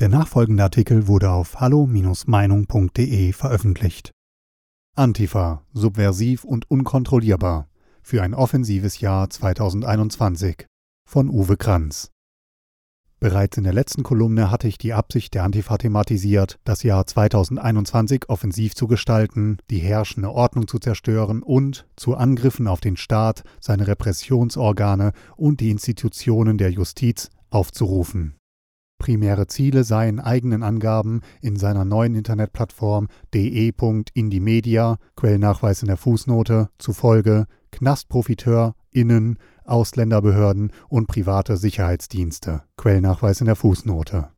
Der 0.00 0.08
nachfolgende 0.08 0.62
Artikel 0.62 1.08
wurde 1.08 1.30
auf 1.30 1.60
hallo-meinung.de 1.60 3.32
veröffentlicht. 3.34 4.12
Antifa, 4.96 5.62
subversiv 5.74 6.44
und 6.44 6.70
unkontrollierbar 6.70 7.68
für 8.00 8.22
ein 8.22 8.32
offensives 8.32 9.00
Jahr 9.00 9.28
2021 9.28 10.64
von 11.06 11.28
Uwe 11.28 11.58
Kranz. 11.58 12.12
Bereits 13.20 13.58
in 13.58 13.64
der 13.64 13.74
letzten 13.74 14.02
Kolumne 14.02 14.50
hatte 14.50 14.68
ich 14.68 14.78
die 14.78 14.94
Absicht 14.94 15.34
der 15.34 15.44
Antifa 15.44 15.76
thematisiert, 15.76 16.58
das 16.64 16.82
Jahr 16.82 17.06
2021 17.06 18.30
offensiv 18.30 18.74
zu 18.74 18.86
gestalten, 18.86 19.58
die 19.68 19.80
herrschende 19.80 20.30
Ordnung 20.30 20.66
zu 20.66 20.78
zerstören 20.78 21.42
und 21.42 21.86
zu 21.96 22.16
Angriffen 22.16 22.68
auf 22.68 22.80
den 22.80 22.96
Staat, 22.96 23.42
seine 23.60 23.86
Repressionsorgane 23.86 25.12
und 25.36 25.60
die 25.60 25.70
Institutionen 25.70 26.56
der 26.56 26.70
Justiz 26.70 27.28
aufzurufen. 27.50 28.39
Primäre 29.00 29.48
Ziele 29.48 29.82
seien 29.82 30.20
eigenen 30.20 30.62
Angaben 30.62 31.22
in 31.40 31.56
seiner 31.56 31.84
neuen 31.84 32.14
Internetplattform 32.14 33.08
de.indimedia, 33.34 34.98
Quellnachweis 35.16 35.82
in 35.82 35.88
der 35.88 35.96
Fußnote, 35.96 36.68
zufolge 36.78 37.46
Knastprofiteur, 37.72 38.76
Innen, 38.92 39.38
Ausländerbehörden 39.64 40.72
und 40.88 41.06
private 41.06 41.56
Sicherheitsdienste, 41.56 42.62
Quellnachweis 42.76 43.40
in 43.40 43.46
der 43.46 43.56
Fußnote. 43.56 44.28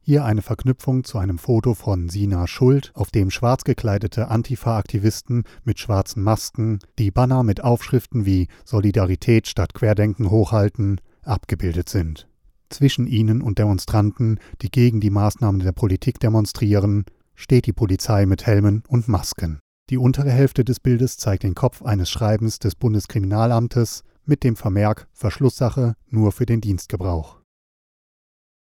Hier 0.00 0.24
eine 0.24 0.40
Verknüpfung 0.40 1.04
zu 1.04 1.18
einem 1.18 1.36
Foto 1.38 1.74
von 1.74 2.08
Sina 2.08 2.46
Schuld, 2.46 2.92
auf 2.94 3.10
dem 3.10 3.30
schwarz 3.30 3.64
gekleidete 3.64 4.28
Antifa-Aktivisten 4.28 5.44
mit 5.64 5.80
schwarzen 5.80 6.22
Masken 6.22 6.78
die 6.98 7.10
Banner 7.10 7.42
mit 7.42 7.62
Aufschriften 7.62 8.24
wie 8.24 8.48
Solidarität 8.64 9.48
statt 9.48 9.74
Querdenken 9.74 10.30
hochhalten, 10.30 11.00
abgebildet 11.24 11.90
sind. 11.90 12.27
Zwischen 12.70 13.06
ihnen 13.06 13.40
und 13.40 13.58
Demonstranten, 13.58 14.38
die 14.62 14.70
gegen 14.70 15.00
die 15.00 15.10
Maßnahmen 15.10 15.60
der 15.60 15.72
Politik 15.72 16.20
demonstrieren, 16.20 17.04
steht 17.34 17.66
die 17.66 17.72
Polizei 17.72 18.26
mit 18.26 18.46
Helmen 18.46 18.82
und 18.88 19.08
Masken. 19.08 19.60
Die 19.90 19.96
untere 19.96 20.30
Hälfte 20.30 20.64
des 20.64 20.80
Bildes 20.80 21.16
zeigt 21.16 21.44
den 21.44 21.54
Kopf 21.54 21.82
eines 21.82 22.10
Schreibens 22.10 22.58
des 22.58 22.74
Bundeskriminalamtes 22.74 24.02
mit 24.26 24.44
dem 24.44 24.56
Vermerk 24.56 25.08
Verschlusssache 25.12 25.94
nur 26.08 26.32
für 26.32 26.44
den 26.44 26.60
Dienstgebrauch. 26.60 27.38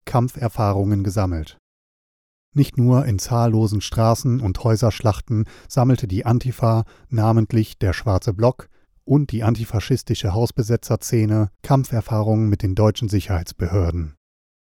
Kampferfahrungen 0.06 1.04
gesammelt. 1.04 1.58
Nicht 2.54 2.78
nur 2.78 3.06
in 3.06 3.20
zahllosen 3.20 3.82
Straßen 3.82 4.40
und 4.40 4.64
Häuserschlachten 4.64 5.46
sammelte 5.68 6.08
die 6.08 6.26
Antifa, 6.26 6.86
namentlich 7.10 7.78
der 7.80 7.94
Schwarze 7.94 8.34
Block, 8.34 8.70
und 9.06 9.32
die 9.32 9.44
antifaschistische 9.44 10.34
Hausbesetzerszene 10.34 11.50
Kampferfahrungen 11.62 12.50
mit 12.50 12.64
den 12.64 12.76
deutschen 12.76 13.08
Sicherheitsbehörden. 13.08 14.16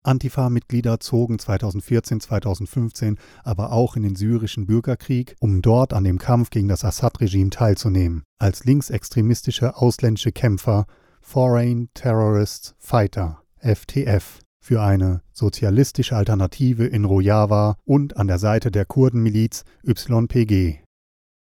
Antifa-Mitglieder 0.04 1.00
zogen 1.00 1.36
2014-2015 1.36 3.16
aber 3.42 3.72
auch 3.72 3.96
in 3.96 4.04
den 4.04 4.14
syrischen 4.14 4.66
Bürgerkrieg, 4.66 5.36
um 5.40 5.60
dort 5.60 5.92
an 5.92 6.04
dem 6.04 6.18
Kampf 6.18 6.50
gegen 6.50 6.68
das 6.68 6.84
Assad-Regime 6.84 7.50
teilzunehmen, 7.50 8.22
als 8.38 8.64
linksextremistische 8.64 9.76
ausländische 9.76 10.32
Kämpfer, 10.32 10.86
Foreign 11.20 11.88
Terrorist 11.94 12.74
Fighter, 12.78 13.42
FTF, 13.58 14.40
für 14.60 14.82
eine 14.82 15.22
sozialistische 15.32 16.16
Alternative 16.16 16.86
in 16.86 17.04
Rojava 17.04 17.76
und 17.84 18.16
an 18.16 18.28
der 18.28 18.38
Seite 18.38 18.70
der 18.70 18.84
Kurdenmiliz 18.84 19.64
YPG. 19.82 20.80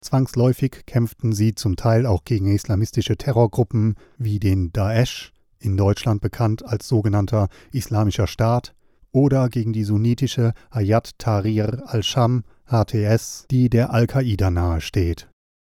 Zwangsläufig 0.02 0.84
kämpften 0.84 1.32
sie 1.32 1.54
zum 1.54 1.76
Teil 1.76 2.06
auch 2.06 2.24
gegen 2.24 2.52
islamistische 2.52 3.16
Terrorgruppen 3.16 3.94
wie 4.18 4.40
den 4.40 4.72
Daesh, 4.72 5.32
in 5.58 5.76
Deutschland 5.76 6.20
bekannt 6.20 6.66
als 6.66 6.88
sogenannter 6.88 7.48
Islamischer 7.70 8.26
Staat, 8.26 8.74
oder 9.12 9.48
gegen 9.48 9.72
die 9.72 9.84
sunnitische 9.84 10.54
Hayat 10.72 11.18
Tahrir 11.18 11.82
al-Sham 11.86 12.42
HTS, 12.66 13.46
die 13.50 13.70
der 13.70 13.92
Al-Qaida 13.92 14.50
nahesteht. 14.50 15.28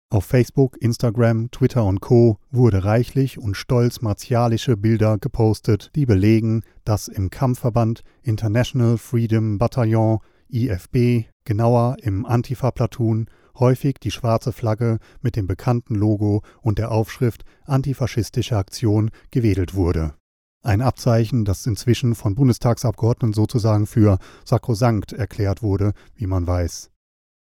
Auf 0.10 0.26
Facebook, 0.26 0.76
Instagram, 0.82 1.52
Twitter 1.52 1.86
und 1.86 2.02
Co. 2.02 2.38
wurde 2.52 2.84
reichlich 2.84 3.38
und 3.38 3.56
stolz 3.56 4.02
martialische 4.02 4.76
Bilder 4.76 5.18
gepostet, 5.18 5.90
die 5.96 6.06
belegen, 6.06 6.64
dass 6.84 7.08
im 7.08 7.30
Kampfverband 7.30 8.04
International 8.22 8.98
Freedom 8.98 9.58
Battalion 9.58 10.20
IFB, 10.52 11.30
genauer 11.46 11.98
im 12.02 12.26
Antifa-Platoon, 12.26 13.28
häufig 13.58 13.96
die 14.02 14.12
schwarze 14.12 14.52
Flagge 14.52 15.00
mit 15.22 15.36
dem 15.36 15.48
bekannten 15.48 15.96
Logo 15.96 16.44
und 16.62 16.78
der 16.78 16.92
Aufschrift 16.92 17.44
Antifaschistische 17.66 18.58
Aktion 18.58 19.12
gewedelt 19.32 19.76
wurde. 19.76 20.16
Ein 20.64 20.82
Abzeichen, 20.82 21.44
das 21.44 21.66
inzwischen 21.66 22.14
von 22.14 22.36
Bundestagsabgeordneten 22.36 23.34
sozusagen 23.34 23.88
für 23.88 24.20
sakrosankt 24.46 25.12
erklärt 25.14 25.64
wurde, 25.64 25.94
wie 26.16 26.28
man 26.28 26.46
weiß. 26.46 26.92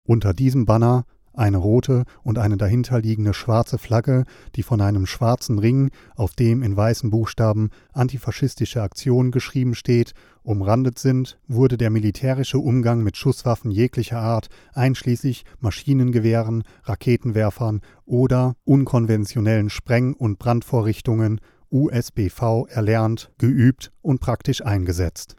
Unter 0.07 0.33
diesem 0.33 0.65
Banner 0.65 1.05
eine 1.37 1.57
rote 1.57 2.03
und 2.23 2.37
eine 2.37 2.57
dahinterliegende 2.57 3.33
schwarze 3.33 3.77
Flagge, 3.77 4.23
die 4.55 4.63
von 4.63 4.81
einem 4.81 5.05
schwarzen 5.05 5.59
Ring, 5.59 5.91
auf 6.15 6.33
dem 6.33 6.63
in 6.63 6.75
weißen 6.75 7.09
Buchstaben 7.09 7.69
antifaschistische 7.93 8.81
Aktion 8.81 9.31
geschrieben 9.31 9.75
steht, 9.75 10.13
umrandet 10.43 10.99
sind, 10.99 11.39
wurde 11.47 11.77
der 11.77 11.89
militärische 11.89 12.59
Umgang 12.59 13.03
mit 13.03 13.17
Schusswaffen 13.17 13.71
jeglicher 13.71 14.19
Art, 14.19 14.49
einschließlich 14.73 15.45
Maschinengewehren, 15.59 16.63
Raketenwerfern 16.83 17.81
oder 18.05 18.55
unkonventionellen 18.63 19.69
Spreng- 19.69 20.13
und 20.13 20.39
Brandvorrichtungen 20.39 21.41
USBV 21.71 22.67
erlernt, 22.69 23.31
geübt 23.37 23.91
und 24.01 24.21
praktisch 24.21 24.63
eingesetzt. 24.63 25.35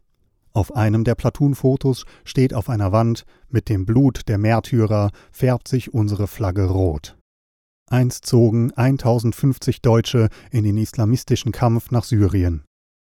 Auf 0.57 0.75
einem 0.75 1.05
der 1.05 1.17
Platoon-Fotos 1.17 2.07
steht 2.25 2.55
auf 2.55 2.71
einer 2.71 2.91
Wand, 2.91 3.27
mit 3.51 3.69
dem 3.69 3.85
Blut 3.85 4.27
der 4.27 4.39
Märtyrer 4.39 5.11
färbt 5.31 5.69
sich 5.69 5.93
unsere 5.93 6.27
Flagge 6.27 6.65
rot. 6.65 7.19
Einst 7.91 8.25
zogen 8.25 8.73
1050 8.73 9.83
Deutsche 9.83 10.31
in 10.51 10.65
den 10.65 10.79
islamistischen 10.79 11.53
Kampf 11.53 11.91
nach 11.91 12.05
Syrien. 12.05 12.65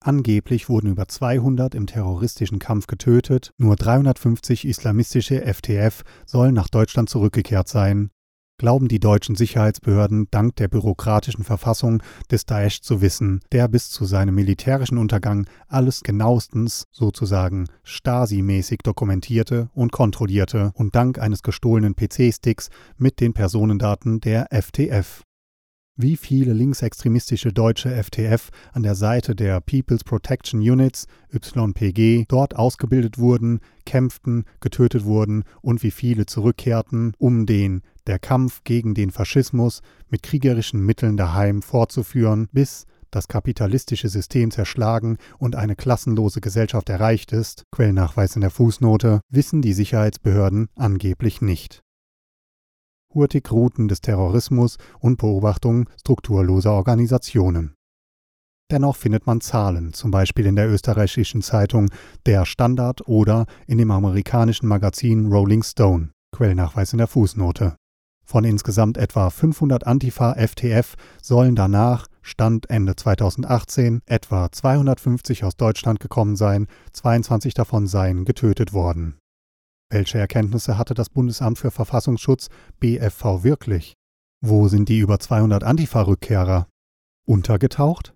Angeblich 0.05 0.69
wurden 0.69 0.91
über 0.91 1.07
200 1.07 1.77
im 1.77 1.87
terroristischen 1.87 2.59
Kampf 2.59 2.89
getötet, 2.89 3.53
nur 3.59 3.77
350 3.77 4.67
islamistische 4.67 5.41
FTF 5.47 6.03
sollen 6.25 6.53
nach 6.53 6.69
Deutschland 6.69 7.09
zurückgekehrt 7.09 7.69
sein, 7.69 8.11
glauben 8.59 8.89
die 8.89 9.00
deutschen 9.00 9.34
Sicherheitsbehörden 9.34 10.28
dank 10.31 10.56
der 10.56 10.69
bürokratischen 10.69 11.44
Verfassung 11.44 12.03
des 12.31 12.47
Daesh 12.47 12.81
zu 12.81 13.00
wissen, 13.00 13.41
der 13.53 13.69
bis 13.69 13.91
zu 13.91 14.05
seinem 14.05 14.34
militärischen 14.34 14.99
Untergang 14.99 15.47
alles 15.69 16.03
genauestens, 16.03 16.87
sozusagen 16.91 17.66
Stasi-mäßig 17.84 18.78
dokumentierte 18.83 19.69
und 19.75 19.93
kontrollierte 19.93 20.72
und 20.75 20.95
dank 20.95 21.19
eines 21.19 21.43
gestohlenen 21.43 21.95
PC-Sticks 21.95 22.71
mit 22.97 23.21
den 23.21 23.34
Personendaten 23.34 24.21
der 24.21 24.49
FTF 24.50 25.25
wie 25.97 26.17
viele 26.17 26.53
linksextremistische 26.53 27.53
deutsche 27.53 27.91
FTF 27.91 28.51
an 28.73 28.83
der 28.83 28.95
Seite 28.95 29.34
der 29.34 29.61
People's 29.61 30.05
Protection 30.05 30.61
Units 30.61 31.07
YPG 31.33 32.27
dort 32.29 32.57
ausgebildet 32.57 33.19
wurden, 33.19 33.61
kämpften, 33.84 34.45
getötet 34.61 35.05
wurden 35.05 35.45
und 35.62 35.83
wie 35.83 35.91
viele 35.91 36.27
zurückkehrten, 36.27 37.12
um 37.19 37.47
den 37.47 37.83
der 38.07 38.19
Kampf 38.19 38.62
gegen 38.65 38.95
den 38.95 39.11
Faschismus 39.11 39.81
mit 40.09 40.23
kriegerischen 40.23 40.84
Mitteln 40.84 41.17
daheim 41.17 41.62
fortzuführen, 41.62 42.49
bis 42.53 42.87
das 43.11 43.28
kapitalistische 43.28 44.09
System 44.09 44.51
zerschlagen 44.51 45.17
und 45.39 45.57
eine 45.57 45.77
klassenlose 45.77 46.41
Gesellschaft 46.41 46.89
erreicht 46.89 47.33
ist, 47.33 47.65
Quellnachweis 47.73 48.34
in 48.34 48.43
der 48.43 48.51
Fußnote, 48.51 49.21
wissen 49.31 49.63
die 49.63 49.73
Sicherheitsbehörden 49.73 50.69
angeblich 50.77 51.41
nicht. 51.41 51.83
Hurtigruten 53.15 53.89
des 53.89 54.00
Terrorismus 54.00 54.77
und 55.00 55.19
Beobachtung 55.19 55.89
strukturloser 55.99 56.72
Organisationen. 56.72 57.75
Dennoch 58.71 58.97
findet 58.97 59.27
man 59.27 59.41
Zahlen, 59.41 59.93
zum 59.93 60.11
Beispiel 60.11 60.47
in 60.47 60.56
der 60.56 60.69
österreichischen 60.69 61.41
Zeitung 61.41 61.89
Der 62.27 62.45
Standard 62.45 63.06
oder 63.06 63.47
in 63.66 63.78
dem 63.78 63.92
amerikanischen 63.92 64.66
Magazin 64.66 65.27
Rolling 65.27 65.63
Stone, 65.63 66.10
Quellnachweis 66.33 66.92
in 66.92 66.98
der 66.98 67.07
Fußnote. 67.07 67.77
Von 68.25 68.42
insgesamt 68.42 68.98
etwa 68.98 69.30
500 69.30 69.86
Antifa-FTF 69.86 70.97
sollen 71.22 71.54
danach, 71.54 72.09
Stand 72.22 72.69
Ende 72.69 72.97
2018, 72.97 74.01
etwa 74.04 74.51
250 74.51 75.45
aus 75.45 75.57
Deutschland 75.57 76.01
gekommen 76.01 76.34
sein, 76.34 76.66
22 76.92 77.54
davon 77.54 77.86
seien 77.86 78.25
getötet 78.25 78.72
worden. 78.72 79.16
Welche 79.88 80.18
Erkenntnisse 80.18 80.78
hatte 80.78 80.94
das 80.94 81.10
Bundesamt 81.10 81.59
für 81.59 81.71
Verfassungsschutz 81.71 82.48
BFV 82.80 83.44
wirklich? 83.44 83.94
Wo 84.41 84.66
sind 84.68 84.88
die 84.88 84.98
über 84.98 85.21
200 85.21 85.62
Antifa-Rückkehrer? 85.62 86.66
Untergetaucht? 87.24 88.12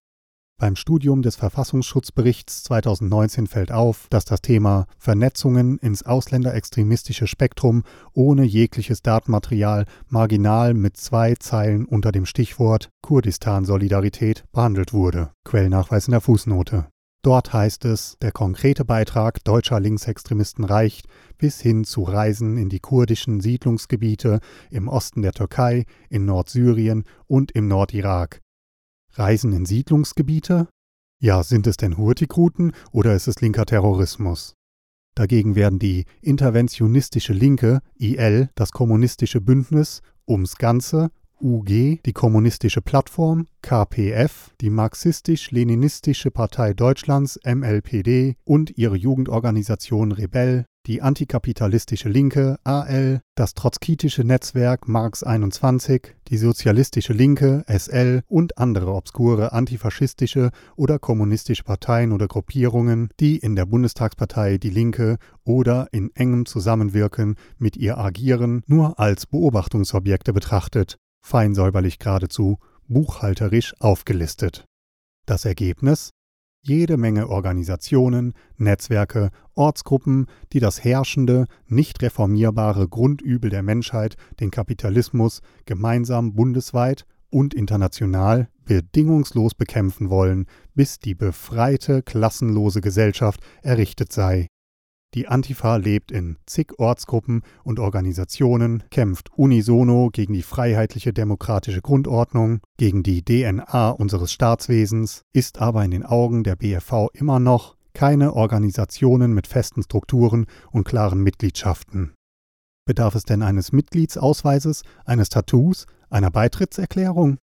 Beim 0.59 0.77
Studium 0.77 1.23
des 1.23 1.37
Verfassungsschutzberichts 1.37 2.65
2019 2.65 3.47
fällt 3.47 3.73
auf, 3.73 4.09
dass 4.11 4.27
das 4.27 4.43
Thema 4.43 4.87
Vernetzungen 4.99 5.79
ins 5.79 6.03
ausländerextremistische 6.03 7.27
Spektrum 7.27 7.85
ohne 8.13 8.45
jegliches 8.45 9.01
Datenmaterial 9.01 9.87
marginal 10.09 10.75
mit 10.75 10.99
zwei 10.99 11.35
Zeilen 11.37 11.87
unter 11.87 12.13
dem 12.13 12.27
Stichwort 12.27 12.91
Kurdistan-Solidarität 13.01 14.45
behandelt 14.53 14.93
wurde. 14.93 15.31
Quellnachweis 15.45 16.09
in 16.09 16.13
der 16.13 16.21
Fußnote. 16.21 16.89
Dort 17.23 17.53
heißt 17.53 17.85
es, 17.85 18.17
der 18.23 18.33
konkrete 18.33 18.85
Beitrag 18.87 19.45
deutscher 19.45 19.79
Linksextremisten 19.79 20.65
reicht 20.65 21.07
bis 21.37 21.61
hin 21.61 21.85
zu 21.85 22.03
Reisen 22.03 22.57
in 22.57 22.71
die 22.71 22.81
kurdischen 22.81 23.41
Siedlungsgebiete 23.41 24.41
im 24.71 24.89
Osten 24.89 25.21
der 25.21 25.33
Türkei, 25.33 25.85
in 26.09 26.25
Nordsyrien 26.25 27.05
und 27.27 27.53
im 27.53 27.69
Nordirak. 27.69 28.41
Reisen 29.13 29.53
in 29.53 29.67
Siedlungsgebiete? 29.67 30.69
Ja, 31.21 31.43
sind 31.43 31.67
es 31.67 31.77
denn 31.77 31.99
Hurtigruten 31.99 32.73
oder 32.91 33.15
ist 33.15 33.29
es 33.29 33.41
linker 33.43 33.67
Terrorismus? 33.67 34.55
Dagegen 35.15 35.55
werden 35.55 35.79
die 35.79 36.07
interventionistische 36.23 37.35
Linke, 37.35 37.81
IL, 37.97 38.49
das 38.55 38.73
kommunistische 38.73 39.43
Bündnis 39.43 40.01
ums 40.27 40.57
Ganze 40.57 41.11
UG, 41.41 42.01
die 42.05 42.13
Kommunistische 42.13 42.83
Plattform, 42.83 43.47
KPF, 43.63 44.51
die 44.61 44.71
Marxistisch-Leninistische 44.71 46.31
Partei 46.31 46.75
Deutschlands, 46.75 47.39
MLPD 47.45 48.37
und 48.45 48.77
ihre 48.77 48.97
Jugendorganisation 48.97 50.13
Rebell, 50.13 50.67
die 50.87 51.03
antikapitalistische 51.03 52.09
Linke 52.09 52.59
AL, 52.65 53.21
das 53.35 53.55
trotzkitische 53.55 54.25
Netzwerk 54.25 54.89
Marx 54.89 55.23
21, 55.23 56.15
die 56.29 56.37
sozialistische 56.39 57.13
Linke 57.13 57.65
SL 57.69 58.23
und 58.27 58.59
andere 58.59 58.95
obskure 58.95 59.53
antifaschistische 59.53 60.51
oder 60.77 60.99
kommunistische 60.99 61.65
Parteien 61.65 62.13
oder 62.13 62.29
Gruppierungen, 62.29 63.11
die 63.21 63.37
in 63.37 63.57
der 63.57 63.67
Bundestagspartei 63.67 64.59
Die 64.59 64.71
Linke 64.71 65.19
oder 65.45 65.89
in 65.93 66.11
engem 66.15 66.47
Zusammenwirken 66.47 67.37
mit 67.59 67.77
ihr 67.77 67.99
agieren, 67.99 68.63
nur 68.67 68.99
als 68.99 69.27
Beobachtungsobjekte 69.27 70.33
betrachtet, 70.33 70.99
fein 71.21 71.55
säuberlich 71.55 71.99
geradezu 71.99 72.59
buchhalterisch 72.89 73.75
aufgelistet. 73.81 74.65
Das 75.27 75.45
Ergebnis? 75.45 76.11
jede 76.63 76.97
Menge 76.97 77.29
Organisationen, 77.29 78.35
Netzwerke, 78.57 79.31
Ortsgruppen, 79.55 80.27
die 80.53 80.61
das 80.61 80.85
herrschende, 80.85 81.47
nicht 81.67 82.03
reformierbare 82.03 82.89
Grundübel 82.89 83.51
der 83.51 83.63
Menschheit, 83.63 84.17
den 84.41 84.51
Kapitalismus, 84.51 85.41
gemeinsam 85.65 86.35
bundesweit 86.35 87.07
und 87.31 87.55
international 87.55 88.49
bedingungslos 88.65 89.55
bekämpfen 89.55 90.11
wollen, 90.11 90.47
bis 90.75 90.99
die 90.99 91.15
befreite, 91.15 92.03
klassenlose 92.03 92.81
Gesellschaft 92.81 93.41
errichtet 93.63 94.13
sei. 94.13 94.47
Die 95.15 95.27
Antifa 95.27 95.77
lebt 95.77 96.13
in 96.13 96.37
zig 96.47 96.79
Ortsgruppen 96.79 97.43
und 97.65 97.81
Organisationen, 97.81 98.85
kämpft 98.91 99.31
unisono 99.37 100.11
gegen 100.13 100.35
die 100.35 100.43
freiheitliche 100.43 101.13
demokratische 101.13 101.83
Grundordnung, 101.83 102.61
gegen 102.77 103.03
die 103.03 103.25
DNA 103.25 103.91
unseres 103.91 104.33
Staatswesens, 104.33 105.23
ist 105.33 105.61
aber 105.61 105.85
in 105.85 105.91
den 105.91 106.07
Augen 106.07 106.45
der 106.45 106.55
BFV 106.55 107.09
immer 107.13 107.41
noch 107.41 107.77
keine 107.93 108.35
Organisationen 108.35 109.35
mit 109.35 109.49
festen 109.49 109.83
Strukturen 109.83 110.47
und 110.71 110.85
klaren 110.85 111.23
Mitgliedschaften. 111.23 112.15
Bedarf 112.87 113.17
es 113.17 113.25
denn 113.25 113.43
eines 113.43 113.73
Mitgliedsausweises, 113.73 114.83
eines 115.05 115.29
Tattoos, 115.29 115.87
einer 116.09 116.31
Beitrittserklärung? 116.31 117.39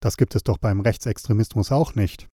Das 0.00 0.18
gibt 0.18 0.34
es 0.34 0.42
doch 0.42 0.58
beim 0.58 0.80
Rechtsextremismus 0.80 1.72
auch 1.72 1.94
nicht. 1.94 2.28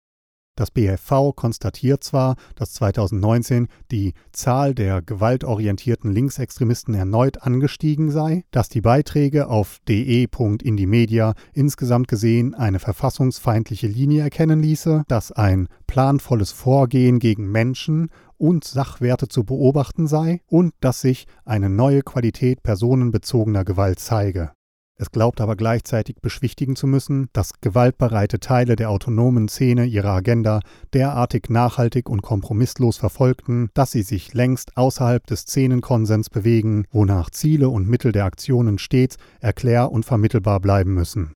Das 0.56 0.70
BFV 0.70 1.32
konstatiert 1.34 2.04
zwar, 2.04 2.36
dass 2.54 2.74
2019 2.74 3.68
die 3.90 4.12
Zahl 4.32 4.74
der 4.74 5.00
gewaltorientierten 5.00 6.12
Linksextremisten 6.12 6.94
erneut 6.94 7.42
angestiegen 7.42 8.10
sei, 8.10 8.44
dass 8.50 8.68
die 8.68 8.82
Beiträge 8.82 9.48
auf 9.48 9.78
de.indimedia 9.88 11.34
insgesamt 11.54 12.08
gesehen 12.08 12.54
eine 12.54 12.78
verfassungsfeindliche 12.78 13.86
Linie 13.86 14.22
erkennen 14.22 14.60
ließe, 14.60 15.04
dass 15.08 15.32
ein 15.32 15.68
planvolles 15.86 16.52
Vorgehen 16.52 17.20
gegen 17.20 17.50
Menschen 17.50 18.10
und 18.36 18.64
Sachwerte 18.64 19.28
zu 19.28 19.44
beobachten 19.44 20.06
sei 20.06 20.42
und 20.46 20.74
dass 20.80 21.00
sich 21.00 21.26
eine 21.44 21.70
neue 21.70 22.02
Qualität 22.02 22.62
personenbezogener 22.62 23.64
Gewalt 23.64 23.98
zeige. 23.98 24.52
Es 25.00 25.12
glaubt 25.12 25.40
aber 25.40 25.56
gleichzeitig 25.56 26.16
beschwichtigen 26.20 26.76
zu 26.76 26.86
müssen, 26.86 27.30
dass 27.32 27.62
gewaltbereite 27.62 28.38
Teile 28.38 28.76
der 28.76 28.90
autonomen 28.90 29.48
Szene 29.48 29.86
ihre 29.86 30.10
Agenda 30.10 30.60
derartig 30.92 31.48
nachhaltig 31.48 32.10
und 32.10 32.20
kompromisslos 32.20 32.98
verfolgten, 32.98 33.70
dass 33.72 33.92
sie 33.92 34.02
sich 34.02 34.34
längst 34.34 34.76
außerhalb 34.76 35.26
des 35.26 35.40
Szenenkonsens 35.40 36.28
bewegen, 36.28 36.84
wonach 36.90 37.30
Ziele 37.30 37.70
und 37.70 37.88
Mittel 37.88 38.12
der 38.12 38.26
Aktionen 38.26 38.76
stets 38.76 39.16
erklär- 39.40 39.90
und 39.90 40.04
vermittelbar 40.04 40.60
bleiben 40.60 40.92
müssen. 40.92 41.32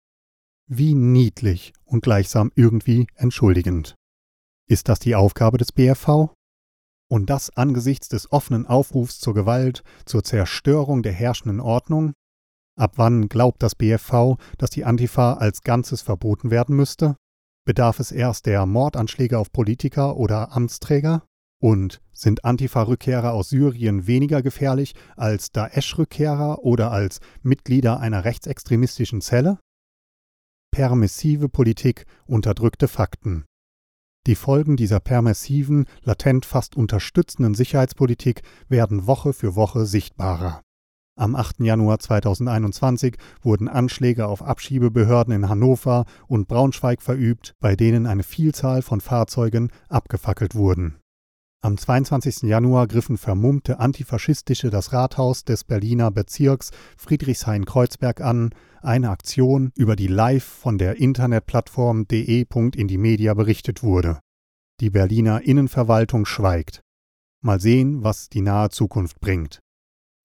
Wie 0.67 0.94
niedlich 0.94 1.72
und 1.87 2.02
gleichsam 2.02 2.52
irgendwie 2.56 3.06
entschuldigend. 3.14 3.94
Ist 4.69 4.90
das 4.90 4.99
die 4.99 5.14
Aufgabe 5.14 5.56
des 5.56 5.72
BFV? 5.72 6.34
Und 7.08 7.31
das 7.31 7.49
angesichts 7.56 8.10
des 8.10 8.31
offenen 8.31 8.67
Aufrufs 8.67 9.20
zur 9.20 9.32
Gewalt, 9.32 9.82
zur 10.05 10.22
Zerstörung 10.22 11.02
der 11.02 11.12
herrschenden 11.12 11.60
Ordnung? 11.60 12.12
Ab 12.76 12.94
wann 12.96 13.28
glaubt 13.28 13.62
das 13.62 13.74
BFV, 13.74 14.36
dass 14.58 14.70
die 14.70 14.84
Antifa 14.84 15.34
als 15.34 15.62
Ganzes 15.62 16.02
verboten 16.02 16.50
werden 16.50 16.74
müsste? 16.74 17.16
Bedarf 17.64 18.00
es 18.00 18.10
erst 18.10 18.46
der 18.46 18.66
Mordanschläge 18.66 19.38
auf 19.38 19.52
Politiker 19.52 20.16
oder 20.16 20.52
Amtsträger? 20.52 21.22
Und 21.62 22.02
sind 22.12 22.44
Antifa-Rückkehrer 22.44 23.32
aus 23.32 23.48
Syrien 23.48 24.06
weniger 24.06 24.42
gefährlich 24.42 24.94
als 25.16 25.50
Daesh-Rückkehrer 25.52 26.58
oder 26.64 26.90
als 26.90 27.20
Mitglieder 27.42 28.00
einer 28.00 28.24
rechtsextremistischen 28.24 29.20
Zelle? 29.20 29.58
Permissive 30.72 31.48
Politik 31.48 32.04
unterdrückte 32.26 32.88
Fakten. 32.88 33.44
Die 34.26 34.34
Folgen 34.34 34.76
dieser 34.76 35.00
permissiven, 35.00 35.86
latent 36.02 36.44
fast 36.44 36.76
unterstützenden 36.76 37.54
Sicherheitspolitik 37.54 38.42
werden 38.68 39.06
Woche 39.06 39.32
für 39.32 39.54
Woche 39.54 39.86
sichtbarer. 39.86 40.63
Am 41.16 41.37
8. 41.37 41.61
Januar 41.61 42.00
2021 42.00 43.16
wurden 43.40 43.69
Anschläge 43.69 44.26
auf 44.26 44.43
Abschiebebehörden 44.43 45.32
in 45.32 45.49
Hannover 45.49 46.06
und 46.26 46.49
Braunschweig 46.49 47.00
verübt, 47.02 47.55
bei 47.61 47.76
denen 47.76 48.06
eine 48.06 48.25
Vielzahl 48.25 48.82
von 48.82 49.00
Fahrzeugen 49.00 49.70
abgefackelt 49.88 50.56
wurden. 50.56 50.96
Am 51.62 51.78
22. 51.78 52.43
Januar 52.43 52.88
griffen 52.88 53.16
vermummte 53.16 53.78
Antifaschistische 53.78 54.70
das 54.70 54.93
Rathaus 54.93 55.44
des 55.44 55.62
Berliner 55.64 56.11
Bezirks 56.11 56.72
Friedrichshain-Kreuzberg 56.99 58.20
an, 58.20 58.50
eine 58.82 59.08
Aktion, 59.08 59.70
über 59.76 59.96
die 59.96 60.08
live 60.08 60.44
von 60.44 60.78
der 60.78 60.96
Internetplattform 60.96 62.06
de.indimedia 62.06 63.32
berichtet 63.34 63.82
wurde. 63.82 64.19
Die 64.81 64.90
Berliner 64.90 65.43
Innenverwaltung 65.43 66.26
schweigt. 66.26 66.82
Mal 67.40 67.60
sehen, 67.60 68.02
was 68.02 68.28
die 68.28 68.43
nahe 68.43 68.70
Zukunft 68.70 69.20
bringt. 69.20 69.60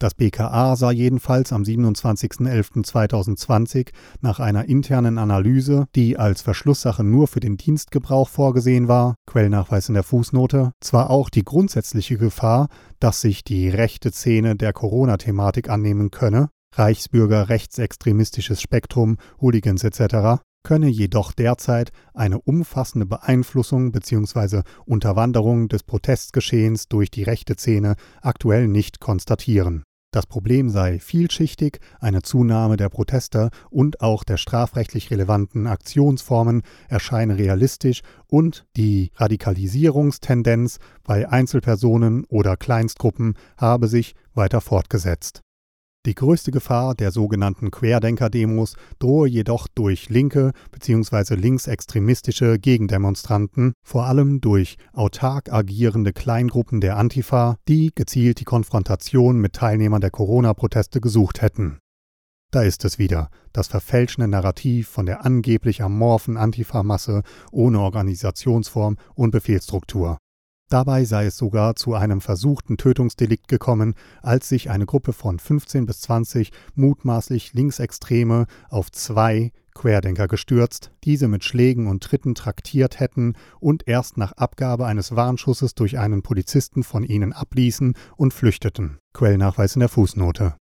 Das 0.01 0.13
BKA 0.13 0.77
sah 0.77 0.91
jedenfalls 0.91 1.51
am 1.51 1.63
27.11.2020 1.63 3.89
nach 4.21 4.39
einer 4.39 4.69
internen 4.69 5.17
Analyse, 5.17 5.87
die 5.93 6.17
als 6.17 6.41
Verschlusssache 6.41 7.03
nur 7.03 7.27
für 7.27 7.41
den 7.41 7.57
Dienstgebrauch 7.57 8.29
vorgesehen 8.29 8.87
war, 8.87 9.15
Quellnachweis 9.27 9.89
in 9.89 9.95
der 9.95 10.03
Fußnote, 10.03 10.71
zwar 10.79 11.09
auch 11.09 11.29
die 11.29 11.43
grundsätzliche 11.43 12.17
Gefahr, 12.17 12.69
dass 13.01 13.19
sich 13.19 13.43
die 13.43 13.67
rechte 13.67 14.13
Szene 14.13 14.55
der 14.55 14.71
Corona-Thematik 14.71 15.69
annehmen 15.69 16.11
könne, 16.11 16.47
Reichsbürger, 16.75 17.49
rechtsextremistisches 17.49 18.61
Spektrum, 18.61 19.17
Hooligans 19.41 19.83
etc., 19.83 20.39
könne 20.63 20.87
jedoch 20.87 21.33
derzeit 21.33 21.91
eine 22.13 22.39
umfassende 22.39 23.05
Beeinflussung 23.05 23.91
bzw. 23.91 24.61
Unterwanderung 24.85 25.67
des 25.67 25.83
Protestgeschehens 25.83 26.87
durch 26.87 27.11
die 27.11 27.23
rechte 27.23 27.55
Szene 27.55 27.97
aktuell 28.21 28.67
nicht 28.67 29.01
konstatieren. 29.01 29.83
Das 30.11 30.25
Problem 30.25 30.69
sei 30.69 30.97
vielschichtig, 30.99 31.79
eine 31.99 32.23
Zunahme 32.23 32.77
der 32.77 32.89
Proteste 32.89 33.51
und 33.69 34.01
auch 34.01 34.23
der 34.23 34.37
strafrechtlich 34.37 35.11
relevanten 35.11 35.67
Aktionsformen 35.67 36.63
erscheine 36.87 37.37
realistisch 37.37 38.01
und 38.25 38.65
die 38.75 39.11
Radikalisierungstendenz 39.15 40.79
bei 41.03 41.29
Einzelpersonen 41.29 42.25
oder 42.25 42.57
Kleinstgruppen 42.57 43.35
habe 43.57 43.87
sich 43.87 44.15
weiter 44.33 44.61
fortgesetzt. 44.61 45.41
Die 46.05 46.15
größte 46.15 46.51
Gefahr 46.51 46.95
der 46.95 47.11
sogenannten 47.11 47.71
Querdenker-Demos 47.71 48.75
drohe 48.99 49.27
jedoch 49.27 49.67
durch 49.67 50.07
linke 50.07 50.53
bzw. 50.71 51.35
linksextremistische 51.35 52.57
Gegendemonstranten, 52.57 53.73
vor 53.83 54.05
allem 54.05 54.39
durch 54.39 54.77
autark 54.93 55.51
agierende 55.51 56.13
Kleingruppen 56.13 56.79
der 56.79 56.95
Antifa, 56.95 57.57
die 57.67 57.91
gezielt 57.93 58.39
die 58.39 58.45
Konfrontation 58.45 59.41
mit 59.41 59.53
Teilnehmern 59.53 59.99
der 59.99 60.11
Corona-Proteste 60.11 61.01
gesucht 61.01 61.41
hätten. 61.41 61.79
Da 62.51 62.63
ist 62.63 62.85
es 62.85 62.97
wieder, 62.97 63.29
das 63.51 63.67
verfälschende 63.67 64.29
Narrativ 64.29 64.87
von 64.87 65.05
der 65.05 65.25
angeblich 65.25 65.83
amorphen 65.83 66.37
Antifa-Masse 66.37 67.23
ohne 67.51 67.81
Organisationsform 67.81 68.95
und 69.15 69.31
Befehlsstruktur. 69.31 70.17
Dabei 70.69 71.03
sei 71.03 71.25
es 71.25 71.35
sogar 71.35 71.75
zu 71.75 71.95
einem 71.95 72.21
versuchten 72.21 72.77
Tötungsdelikt 72.77 73.47
gekommen, 73.47 73.95
als 74.21 74.49
sich 74.49 74.69
eine 74.69 74.85
Gruppe 74.85 75.13
von 75.13 75.39
15 75.39 75.87
bis 75.87 76.01
20 76.01 76.51
mutmaßlich 76.75 77.53
Linksextreme 77.53 78.45
auf 78.69 78.91
zwei 78.91 79.51
Querdenker 79.73 80.27
gestürzt, 80.27 80.91
diese 81.03 81.27
mit 81.27 81.43
Schlägen 81.43 81.87
und 81.87 82.03
Tritten 82.03 82.35
traktiert 82.35 82.99
hätten 82.99 83.33
und 83.59 83.87
erst 83.87 84.17
nach 84.17 84.33
Abgabe 84.33 84.85
eines 84.85 85.15
Warnschusses 85.15 85.73
durch 85.73 85.97
einen 85.97 86.21
Polizisten 86.21 86.83
von 86.83 87.03
ihnen 87.03 87.33
abließen 87.33 87.95
und 88.15 88.33
flüchteten. 88.33 88.99
Quellnachweis 89.13 89.75
in 89.75 89.79
der 89.79 89.89
Fußnote. 89.89 90.55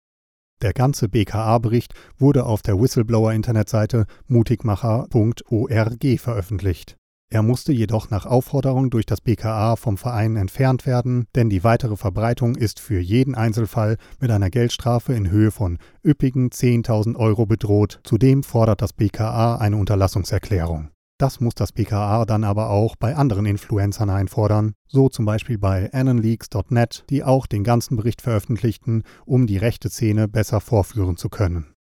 Der 0.61 0.73
ganze 0.73 1.09
BKA-Bericht 1.09 1.93
wurde 2.17 2.45
auf 2.45 2.61
der 2.61 2.79
Whistleblower-Internetseite 2.79 4.05
mutigmacher.org 4.27 6.19
veröffentlicht. 6.19 6.96
Er 7.29 7.41
musste 7.41 7.73
jedoch 7.73 8.09
nach 8.09 8.25
Aufforderung 8.25 8.89
durch 8.89 9.05
das 9.05 9.19
BKA 9.19 9.75
vom 9.75 9.97
Verein 9.97 10.37
entfernt 10.37 10.85
werden, 10.85 11.27
denn 11.35 11.49
die 11.49 11.65
weitere 11.65 11.97
Verbreitung 11.97 12.55
ist 12.55 12.79
für 12.79 13.01
jeden 13.01 13.35
Einzelfall 13.35 13.97
mit 14.21 14.31
einer 14.31 14.49
Geldstrafe 14.49 15.13
in 15.13 15.29
Höhe 15.29 15.51
von 15.51 15.77
üppigen 16.05 16.51
10.000 16.51 17.17
Euro 17.17 17.45
bedroht. 17.45 17.99
Zudem 18.03 18.43
fordert 18.43 18.81
das 18.81 18.93
BKA 18.93 19.57
eine 19.57 19.75
Unterlassungserklärung. 19.75 20.89
Das 21.19 21.41
muss 21.41 21.55
das 21.55 21.73
BKA 21.73 22.25
dann 22.25 22.45
aber 22.45 22.69
auch 22.69 22.95
bei 22.95 23.15
anderen 23.15 23.45
Influencern 23.45 24.09
einfordern, 24.09 24.73
so 24.87 25.09
zum 25.09 25.25
Beispiel 25.25 25.57
bei 25.57 25.91
annonleaks.net, 25.91 27.05
die 27.09 27.25
auch 27.25 27.45
den 27.45 27.65
ganzen 27.65 27.97
Bericht 27.97 28.21
veröffentlichten, 28.21 29.03
um 29.25 29.47
die 29.47 29.57
rechte 29.57 29.89
Szene 29.89 30.29
besser 30.29 30.61
vorführen 30.61 31.17
zu 31.17 31.27
können. 31.27 31.73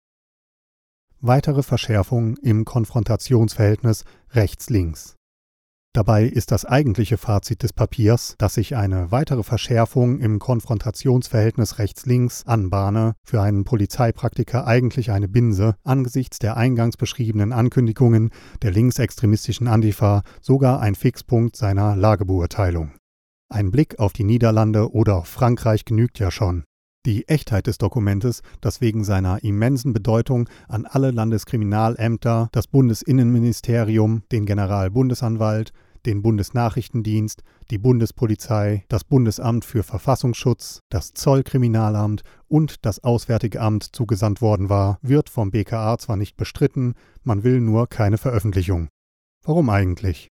Weitere 1.21 1.63
Verschärfung 1.63 2.37
im 2.39 2.65
Konfrontationsverhältnis 2.65 4.05
rechts-links. 4.31 5.17
Dabei 5.95 6.25
ist 6.25 6.51
das 6.51 6.65
eigentliche 6.65 7.17
Fazit 7.19 7.63
des 7.63 7.73
Papiers, 7.73 8.35
dass 8.39 8.55
sich 8.55 8.75
eine 8.75 9.13
weitere 9.13 9.45
Verschärfung 9.45 10.19
im 10.19 10.41
Konfrontationsverhältnis 10.41 11.79
rechts-links 11.79 12.45
anbahne, 12.49 13.15
für 13.25 13.41
einen 13.41 13.63
Polizeipraktiker 13.63 14.67
eigentlich 14.67 15.13
eine 15.13 15.29
Binse, 15.29 15.77
angesichts 15.85 16.41
der 16.41 16.57
eingangs 16.57 16.97
beschriebenen 16.97 17.53
Ankündigungen 17.53 18.31
der 18.63 18.73
linksextremistischen 18.73 19.69
Antifa 19.69 20.25
sogar 20.41 20.81
ein 20.81 20.97
Fixpunkt 20.97 21.55
seiner 21.55 21.95
Lagebeurteilung. 21.95 22.95
Ein 23.49 23.71
Blick 23.71 24.01
auf 24.01 24.13
die 24.13 24.25
Niederlande 24.25 24.91
oder 24.91 25.23
Frankreich 25.23 25.85
genügt 25.85 26.19
ja 26.19 26.33
schon. 26.33 26.65
Die 27.07 27.29
Echtheit 27.29 27.67
des 27.67 27.77
Dokumentes, 27.77 28.41
das 28.63 28.81
wegen 28.81 29.05
seiner 29.05 29.45
immensen 29.45 29.93
Bedeutung 29.93 30.49
an 30.69 30.87
alle 30.87 31.11
Landeskriminalämter, 31.11 32.49
das 32.51 32.67
Bundesinnenministerium, 32.67 34.23
den 34.33 34.47
Generalbundesanwalt, 34.47 35.73
den 36.07 36.23
Bundesnachrichtendienst, 36.23 37.43
die 37.71 37.79
Bundespolizei, 37.79 38.85
das 38.89 39.05
Bundesamt 39.05 39.67
für 39.67 39.83
Verfassungsschutz, 39.83 40.81
das 40.89 41.13
Zollkriminalamt 41.13 42.23
und 42.49 42.87
das 42.87 43.05
Auswärtige 43.05 43.61
Amt 43.61 43.85
zugesandt 43.95 44.41
worden 44.41 44.71
war, 44.71 44.99
wird 45.03 45.29
vom 45.29 45.51
BKA 45.51 45.99
zwar 45.99 46.17
nicht 46.17 46.39
bestritten, 46.39 46.95
man 47.23 47.43
will 47.45 47.61
nur 47.61 47.87
keine 47.87 48.17
Veröffentlichung. 48.17 48.89
Warum 49.43 49.69
eigentlich? 49.69 50.31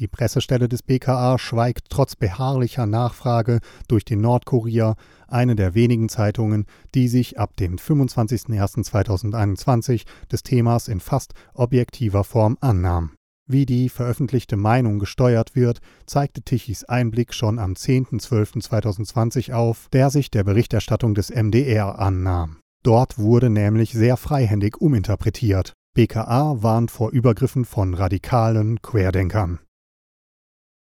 Die 0.00 0.08
Pressestelle 0.08 0.68
des 0.68 0.82
BKA 0.82 1.38
schweigt 1.38 1.84
trotz 1.88 2.16
beharrlicher 2.16 2.84
Nachfrage 2.84 3.60
durch 3.86 4.04
den 4.04 4.20
Nordkurier, 4.20 4.96
eine 5.28 5.54
der 5.54 5.76
wenigen 5.76 6.08
Zeitungen, 6.08 6.66
die 6.96 7.06
sich 7.06 7.38
ab 7.38 7.54
dem 7.54 7.76
25.01.2021 7.76 10.02
des 10.32 10.42
Themas 10.42 10.88
in 10.88 10.98
fast 10.98 11.34
objektiver 11.54 12.24
Form 12.24 12.58
annahm. 12.60 13.12
Wie 13.46 13.66
die 13.66 13.88
veröffentlichte 13.88 14.56
Meinung 14.56 14.98
gesteuert 14.98 15.54
wird, 15.54 15.78
zeigte 16.06 16.42
Tichys 16.42 16.82
Einblick 16.82 17.32
schon 17.32 17.60
am 17.60 17.74
10.12.2020 17.74 19.52
auf, 19.52 19.86
der 19.92 20.10
sich 20.10 20.32
der 20.32 20.42
Berichterstattung 20.42 21.14
des 21.14 21.30
MDR 21.30 22.00
annahm. 22.00 22.58
Dort 22.82 23.16
wurde 23.16 23.48
nämlich 23.48 23.92
sehr 23.92 24.16
freihändig 24.16 24.80
uminterpretiert. 24.80 25.72
BKA 25.94 26.64
warnt 26.64 26.90
vor 26.90 27.12
Übergriffen 27.12 27.64
von 27.64 27.94
radikalen 27.94 28.82
Querdenkern. 28.82 29.60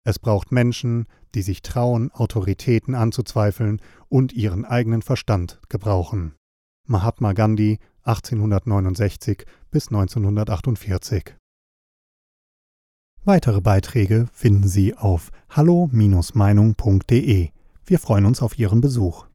Es 0.04 0.18
braucht 0.18 0.50
Menschen, 0.50 1.06
die 1.34 1.42
sich 1.42 1.62
trauen, 1.62 2.10
Autoritäten 2.10 2.94
anzuzweifeln 2.94 3.80
und 4.08 4.32
ihren 4.32 4.64
eigenen 4.64 5.02
Verstand 5.02 5.60
gebrauchen. 5.68 6.34
Mahatma 6.86 7.32
Gandhi 7.32 7.78
1869 8.02 9.44
bis 9.70 9.88
1948 9.88 11.36
Weitere 13.24 13.60
Beiträge 13.60 14.26
finden 14.32 14.66
Sie 14.66 14.96
auf 14.96 15.30
hallo-meinung.de. 15.50 17.50
Wir 17.84 17.98
freuen 18.00 18.26
uns 18.26 18.42
auf 18.42 18.58
Ihren 18.58 18.80
Besuch. 18.80 19.28